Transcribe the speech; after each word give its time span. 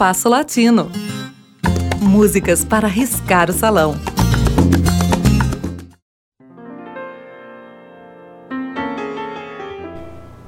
Espaço 0.00 0.30
Latino. 0.30 0.86
Músicas 2.00 2.64
para 2.64 2.88
riscar 2.88 3.50
o 3.50 3.52
salão. 3.52 3.94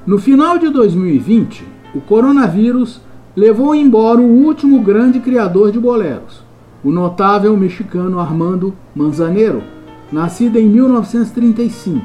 No 0.07 0.19
final 0.19 0.57
de 0.57 0.71
2020, 0.71 1.67
o 1.95 2.01
coronavírus 2.01 3.03
levou 3.37 3.75
embora 3.75 4.23
o 4.23 4.43
último 4.43 4.81
grande 4.81 5.21
criador 5.21 5.71
de 5.71 5.79
boleros, 5.79 6.43
o 6.83 6.91
notável 6.91 7.55
mexicano 7.55 8.19
Armando 8.19 8.75
Manzanero, 8.95 9.63
nascido 10.11 10.59
em 10.59 10.67
1935. 10.67 12.01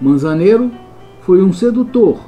Manzanero 0.00 0.72
foi 1.20 1.44
um 1.44 1.52
sedutor, 1.52 2.18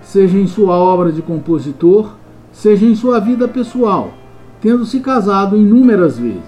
seja 0.00 0.38
em 0.38 0.46
sua 0.46 0.76
obra 0.76 1.10
de 1.10 1.22
compositor, 1.22 2.19
seja 2.60 2.84
em 2.84 2.94
sua 2.94 3.18
vida 3.18 3.48
pessoal, 3.48 4.12
tendo 4.60 4.84
se 4.84 5.00
casado 5.00 5.56
inúmeras 5.56 6.18
vezes. 6.18 6.42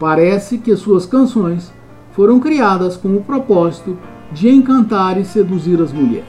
Parece 0.00 0.56
que 0.56 0.74
suas 0.74 1.04
canções 1.04 1.70
foram 2.12 2.40
criadas 2.40 2.96
com 2.96 3.14
o 3.14 3.22
propósito 3.22 3.98
de 4.32 4.48
encantar 4.48 5.20
e 5.20 5.26
seduzir 5.26 5.78
as 5.82 5.92
mulheres. 5.92 6.24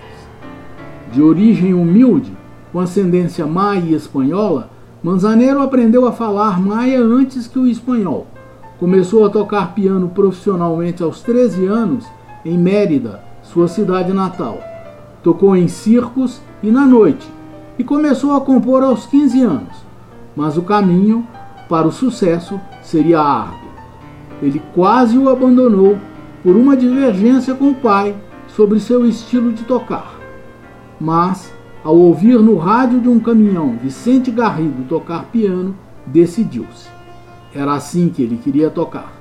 De 1.09 1.21
origem 1.21 1.73
humilde, 1.73 2.33
com 2.73 2.81
ascendência 2.81 3.47
maia 3.47 3.79
e 3.79 3.93
espanhola, 3.93 4.69
Manzanero 5.01 5.61
aprendeu 5.61 6.05
a 6.05 6.11
falar 6.11 6.59
maia 6.59 6.99
antes 6.99 7.47
que 7.47 7.57
o 7.57 7.65
espanhol. 7.65 8.27
Começou 8.77 9.25
a 9.25 9.29
tocar 9.29 9.73
piano 9.73 10.09
profissionalmente 10.09 11.01
aos 11.01 11.21
13 11.21 11.65
anos 11.65 12.05
em 12.43 12.57
Mérida, 12.57 13.21
sua 13.41 13.69
cidade 13.69 14.11
natal. 14.11 14.59
Tocou 15.23 15.55
em 15.55 15.69
circos 15.69 16.41
e 16.61 16.69
na 16.69 16.85
noite 16.85 17.37
e 17.77 17.83
começou 17.83 18.35
a 18.35 18.41
compor 18.41 18.83
aos 18.83 19.05
15 19.05 19.41
anos. 19.41 19.75
Mas 20.35 20.57
o 20.57 20.61
caminho 20.61 21.25
para 21.69 21.87
o 21.87 21.91
sucesso 21.91 22.59
seria 22.81 23.19
árduo. 23.19 23.69
Ele 24.41 24.61
quase 24.73 25.17
o 25.17 25.29
abandonou 25.29 25.97
por 26.43 26.55
uma 26.55 26.77
divergência 26.77 27.55
com 27.55 27.71
o 27.71 27.75
pai 27.75 28.15
sobre 28.47 28.79
seu 28.79 29.05
estilo 29.05 29.51
de 29.51 29.63
tocar 29.63 30.17
mas, 30.99 31.53
ao 31.83 31.95
ouvir 31.95 32.39
no 32.39 32.57
rádio 32.57 32.99
de 32.99 33.07
um 33.07 33.19
caminhão 33.19 33.77
Vicente 33.81 34.31
Garrido 34.31 34.83
tocar 34.89 35.25
piano, 35.25 35.75
decidiu-se. 36.05 36.89
Era 37.53 37.73
assim 37.73 38.09
que 38.09 38.21
ele 38.21 38.37
queria 38.37 38.69
tocar. 38.69 39.13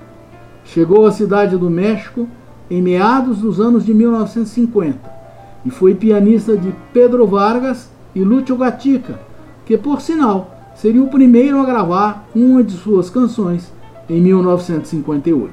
Chegou 0.65 1.07
à 1.07 1.13
cidade 1.13 1.57
do 1.57 1.70
México 1.70 2.29
em 2.70 2.83
meados 2.83 3.39
dos 3.39 3.61
anos 3.61 3.85
de 3.85 3.95
1950 3.95 5.17
e 5.65 5.70
foi 5.70 5.95
pianista 5.95 6.57
de 6.57 6.75
Pedro 6.93 7.27
Vargas 7.27 7.91
e 8.17 8.25
Lúcio 8.25 8.56
Gatica, 8.56 9.20
que, 9.67 9.77
por 9.77 10.00
sinal, 10.00 10.56
seria 10.75 11.03
o 11.03 11.09
primeiro 11.09 11.61
a 11.61 11.67
gravar 11.67 12.27
uma 12.34 12.64
de 12.64 12.73
suas 12.73 13.11
canções 13.11 13.70
em 14.08 14.23
1958. 14.23 15.53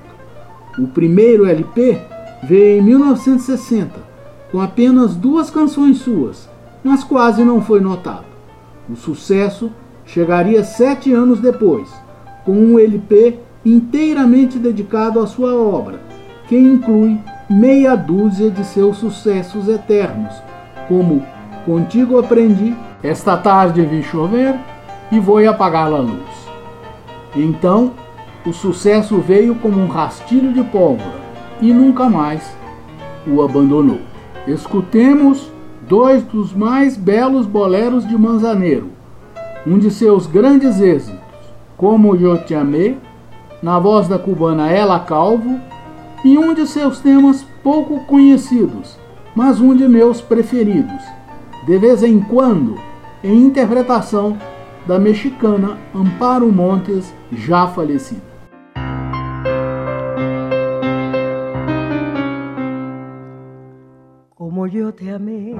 O 0.80 0.88
primeiro 0.88 1.45
LP 1.45 2.00
veio 2.42 2.80
em 2.80 2.81
1960 2.81 4.14
com 4.50 4.61
apenas 4.61 5.14
duas 5.14 5.50
canções 5.50 5.97
suas, 5.97 6.47
mas 6.81 7.03
quase 7.03 7.44
não 7.44 7.61
foi 7.61 7.81
notado. 7.81 8.23
O 8.89 8.95
sucesso 8.95 9.70
chegaria 10.05 10.64
sete 10.64 11.11
anos 11.11 11.42
depois, 11.42 11.89
com 12.45 12.53
um 12.53 12.80
LP 12.80 13.39
inteiramente 13.66 14.58
dedicado 14.58 15.20
à 15.20 15.27
sua 15.27 15.53
obra, 15.53 16.00
que 16.48 16.58
inclui 16.58 17.20
meia 17.50 17.95
dúzia 17.95 18.50
de 18.50 18.64
seus 18.64 18.98
sucessos 18.98 19.67
eternos, 19.67 20.33
como 20.88 21.25
Contigo 21.66 22.19
Aprendi, 22.19 22.75
Esta 23.02 23.38
Tarde 23.38 23.81
Vi 23.83 24.03
Chover 24.03 24.56
e 25.11 25.19
Vou 25.19 25.47
Apagar 25.47 25.88
a 25.88 25.97
Luz. 25.97 26.50
Então, 27.36 27.94
o 28.45 28.52
sucesso 28.52 29.17
veio 29.20 29.55
como 29.55 29.80
um 29.80 29.88
rastilho 29.88 30.52
de 30.52 30.64
pólvora 30.64 31.21
e 31.61 31.71
nunca 31.71 32.10
mais 32.10 32.55
o 33.26 33.42
abandonou. 33.42 33.99
Escutemos 34.45 35.49
dois 35.88 36.23
dos 36.23 36.54
mais 36.54 36.98
belos 36.98 37.45
boleros 37.45 38.05
de 38.05 38.17
Manzaneiro, 38.17 38.89
um 39.65 39.77
de 39.77 39.89
seus 39.89 40.27
grandes 40.27 40.82
êxitos, 40.82 41.20
Como 41.77 42.15
Eu 42.15 42.43
Te 42.43 42.55
na 43.61 43.80
voz 43.80 44.09
da 44.09 44.20
cubana 44.20 44.70
Ela 44.70 44.99
Calvo, 44.99 45.59
e 46.26 46.38
um 46.38 46.54
de 46.54 46.67
seus 46.67 46.99
temas 46.99 47.45
pouco 47.64 48.02
conhecidos, 48.05 48.98
mas 49.33 49.59
um 49.61 49.76
de 49.76 49.88
meus 49.88 50.21
preferidos, 50.21 51.02
de 51.66 51.78
vez 51.78 52.04
em 52.04 52.20
quando, 52.20 52.78
em 53.24 53.46
interpretação 53.46 54.38
da 54.86 55.00
mexicana 55.00 55.78
Amparo 55.94 56.52
Montes, 56.52 57.14
já 57.32 57.68
falecida. 57.68 58.34
yo 64.74 64.92
te 64.92 65.10
amé, 65.10 65.54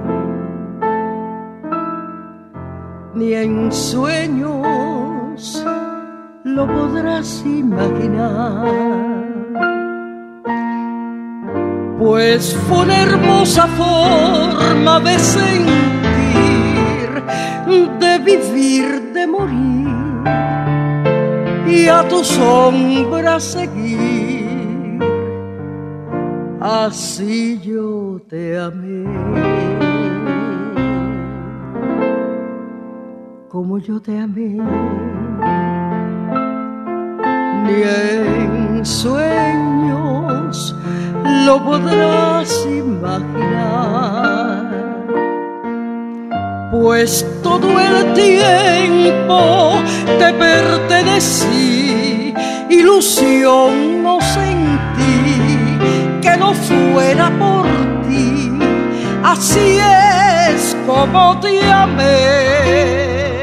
ni 3.14 3.34
en 3.34 3.70
sueños 3.70 5.64
lo 6.44 6.66
podrás 6.66 7.44
imaginar. 7.46 9.03
Pues 12.04 12.54
fue 12.68 12.82
una 12.82 13.00
hermosa 13.00 13.66
forma 13.66 15.00
de 15.00 15.18
sentir, 15.18 15.72
de 17.98 18.18
vivir, 18.18 19.12
de 19.14 19.26
morir. 19.26 19.88
Y 21.66 21.88
a 21.88 22.06
tu 22.06 22.22
sombra 22.22 23.40
seguir. 23.40 24.98
Así 26.60 27.58
yo 27.62 28.20
te 28.28 28.58
amé. 28.58 29.06
Como 33.48 33.78
yo 33.78 33.98
te 33.98 34.18
amé, 34.18 34.60
ni 37.64 37.82
en 37.82 38.84
sueños 38.84 40.76
lo 41.44 41.64
podrás 41.64 42.66
imaginar. 42.66 44.04
Pues 46.72 47.24
todo 47.42 47.80
el 47.80 48.14
tiempo 48.14 49.80
te 50.18 50.32
pertenecí, 50.32 52.34
ilusión 52.68 54.02
no 54.02 54.18
sentí 54.20 54.64
no 56.36 56.54
fuera 56.54 57.30
por 57.38 57.66
ti. 58.08 58.50
Así 59.22 59.78
es 59.78 60.76
como 60.86 61.38
te 61.40 61.70
amé, 61.70 63.42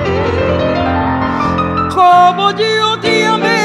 como 1.94 2.52
yo 2.52 3.00
te 3.00 3.26
amé, 3.26 3.61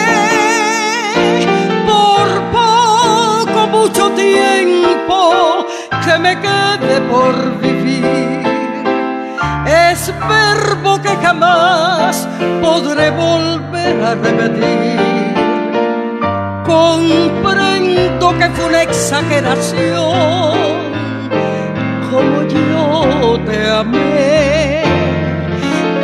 tiempo 4.16 5.66
que 6.04 6.18
me 6.18 6.40
quede 6.40 7.00
por 7.12 7.34
vivir. 7.60 8.42
Es 9.66 10.12
verbo 10.28 11.00
que 11.00 11.14
jamás 11.22 12.28
podré 12.62 13.10
volver 13.10 14.04
a 14.04 14.14
repetir 14.14 15.16
comprendo 16.66 18.36
que 18.38 18.50
fue 18.50 18.64
una 18.66 18.82
exageración, 18.82 20.58
como 22.10 22.42
yo 22.42 23.40
te 23.46 23.70
amé, 23.70 24.82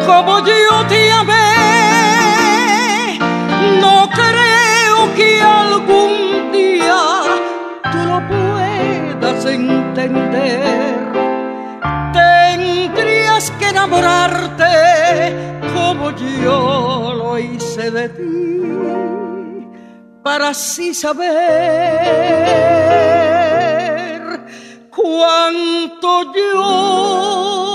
como 0.07 0.39
yo 0.47 0.87
te 0.89 1.11
amé, 1.11 1.42
Tendrías 12.13 13.51
que 13.53 13.69
enamorarte 13.69 14.65
como 15.73 16.11
yo 16.11 17.13
lo 17.15 17.39
hice 17.39 17.91
de 17.91 18.09
ti 18.09 18.43
para 20.25 20.49
así 20.49 20.93
saber 20.95 21.31
cuánto 24.91 26.35
yo 26.35 27.72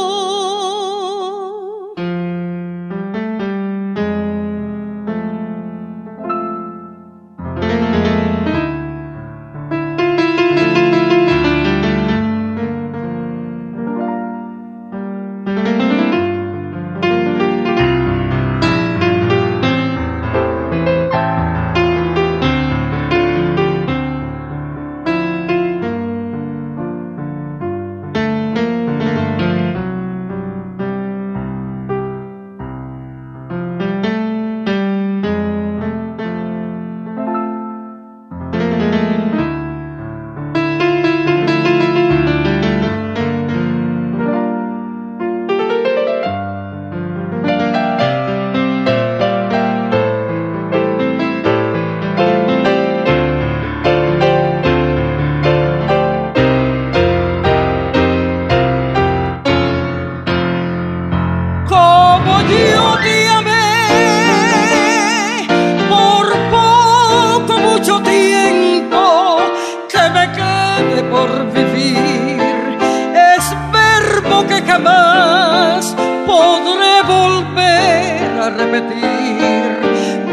repetir. 78.49 79.77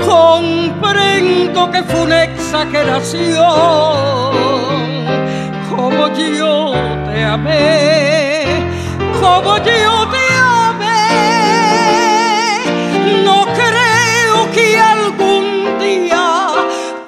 Comprendo 0.07 1.71
que 1.71 1.83
fue 1.83 2.03
una 2.03 2.25
exageración, 2.25 3.45
como 5.71 6.09
yo 6.09 6.75
te 7.07 7.25
amé, 7.25 8.45
como 9.21 9.57
yo 9.59 10.09
te 10.15 10.27
amé. 10.43 11.09
No 13.25 13.47
creo 13.61 14.51
que 14.53 14.79
algún 14.79 15.79
día 15.79 16.53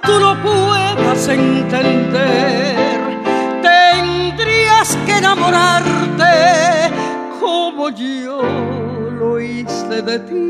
tú 0.03 0.19
lo 0.19 0.32
puedas 0.43 1.29
entender. 1.29 2.76
Tendrías 3.62 4.97
que 5.05 5.19
enamorarte 5.19 6.25
como 7.41 7.91
yo 7.91 8.75
lo 9.18 9.40
hice 9.40 10.02
de 10.02 10.18
ti. 10.20 10.46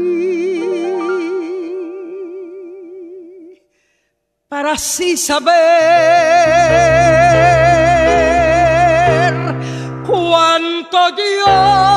Para 4.48 4.72
así 4.72 5.16
saber 5.16 5.54
cuánto 10.06 10.98
yo 11.16 11.95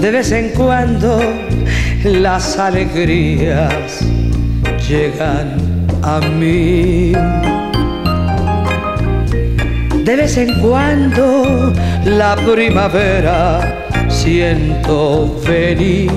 De 0.00 0.12
vez 0.12 0.30
en 0.30 0.50
cuando 0.50 1.20
las 2.04 2.56
alegrías 2.56 4.00
llegan 4.88 5.56
a 6.02 6.20
mí. 6.20 7.12
De 10.04 10.16
vez 10.16 10.36
en 10.36 10.60
cuando 10.60 11.72
la 12.04 12.36
primavera 12.36 13.84
siento 14.08 15.34
venir. 15.46 16.12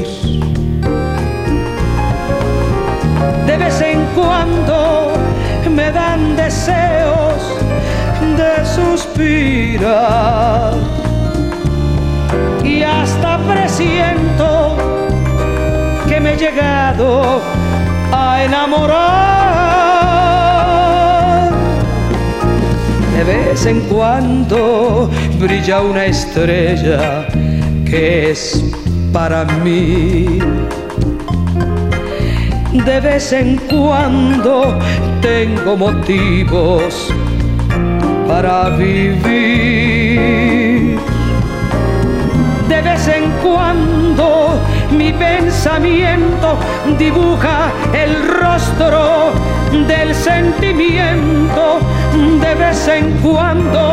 De 3.48 3.57
vez 3.57 3.81
en 3.81 4.06
cuando 4.16 5.13
me 5.69 5.92
dan 5.92 6.36
deseos 6.36 7.42
de 8.38 8.66
suspirar. 8.66 10.74
Y 12.63 12.83
hasta 12.83 13.38
presiento 13.81 14.78
que 16.07 16.19
me 16.19 16.33
he 16.33 16.38
llegado 16.38 17.42
a 18.12 18.44
enamorar. 18.44 19.01
De 23.16 23.24
vez 23.24 23.66
en 23.66 23.81
cuando 23.81 25.10
brilla 25.39 25.81
una 25.81 26.06
estrella 26.06 27.28
que 27.86 28.31
es 28.31 28.63
para 29.12 29.45
mí. 29.45 30.39
De 32.74 33.00
vez 33.01 33.33
en 33.33 33.57
cuando 33.68 34.78
tengo 35.22 35.75
motivos 35.78 37.12
para 38.28 38.69
vivir. 38.69 40.61
De 42.71 42.81
vez 42.81 43.06
en 43.09 43.29
cuando 43.44 44.57
mi 44.91 45.12
pensamiento 45.12 46.57
dibuja 46.97 47.69
el 47.91 48.25
rostro 48.25 49.33
del 49.89 50.15
sentimiento. 50.15 51.79
De 52.39 52.56
vez 52.56 52.88
en 52.88 53.12
cuando 53.18 53.91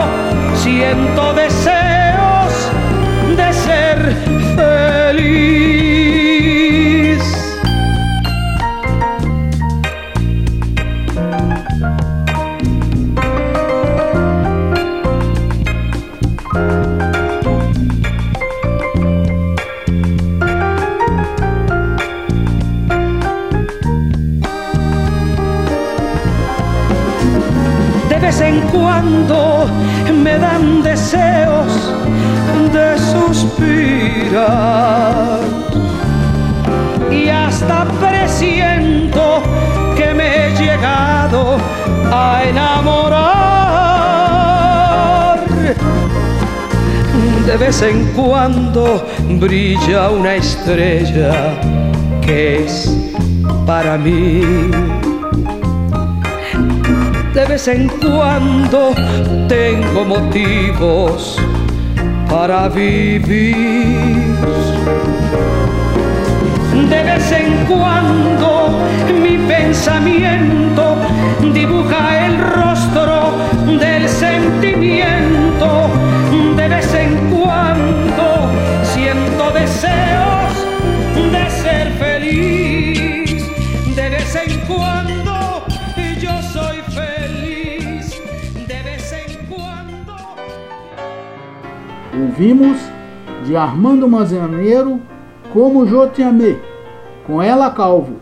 siento 0.55 1.35
deseos 1.35 2.53
de 3.37 3.53
ser 3.53 4.17
feliz. 4.55 5.78
Me 30.13 30.39
dan 30.39 30.83
deseos 30.83 31.73
de 32.73 32.99
suspirar 32.99 34.39
y 37.11 37.29
hasta 37.29 37.85
presiento 38.01 39.43
que 39.97 40.15
me 40.15 40.47
he 40.47 40.51
llegado 40.57 41.59
a 42.13 42.43
enamorar. 42.45 43.39
De 47.47 47.57
vez 47.57 47.83
en 47.83 48.05
cuando 48.13 49.07
brilla 49.41 50.11
una 50.11 50.37
estrella 50.37 51.33
que 52.21 52.65
es 52.65 52.95
para 53.67 53.99
mí 53.99 54.43
de 57.39 57.47
vez 57.47 57.69
en 57.69 57.87
cuando 57.89 58.93
tengo 59.47 60.05
motivos 60.05 61.39
para 62.29 62.69
vivir. 62.69 63.55
De 66.91 67.03
vez 67.05 67.31
en 67.31 67.65
cuando 67.67 68.81
mi 69.23 69.39
pensamiento 69.47 70.97
dibuja 71.55 72.27
el 72.27 72.39
rostro 72.39 72.68
Ouvimos 92.15 92.79
de 93.45 93.57
Armando 93.57 94.09
Manzaneiro 94.09 95.01
Como 95.53 95.87
Amei, 96.27 96.59
com 97.27 97.43
Ela 97.43 97.71
Calvo, 97.71 98.17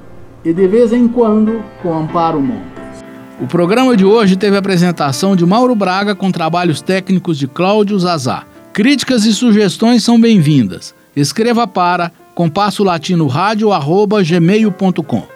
e 0.44 0.52
de 0.52 0.66
vez 0.66 0.92
em 0.92 1.06
quando 1.08 1.62
com 1.82 1.96
Amparo 1.96 2.40
Montes. 2.40 3.04
O 3.40 3.46
programa 3.46 3.96
de 3.96 4.04
hoje 4.04 4.36
teve 4.36 4.56
a 4.56 4.60
apresentação 4.60 5.36
de 5.36 5.44
Mauro 5.44 5.74
Braga 5.74 6.14
com 6.14 6.32
trabalhos 6.32 6.80
técnicos 6.80 7.38
de 7.38 7.46
Cláudio 7.46 7.98
Zazá. 7.98 8.44
Críticas 8.72 9.24
e 9.24 9.34
sugestões 9.34 10.02
são 10.02 10.20
bem-vindas. 10.20 10.94
Escreva 11.14 11.66
para 11.66 12.12
compasso 12.34 12.82
latino 12.82 13.26
rádio 13.26 13.72
arroba 13.72 14.22
gmail.com. 14.22 15.35